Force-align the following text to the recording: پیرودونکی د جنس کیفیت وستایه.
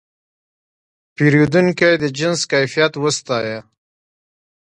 پیرودونکی 1.15 1.93
د 2.01 2.03
جنس 2.17 2.41
کیفیت 2.51 2.93
وستایه. 3.03 3.59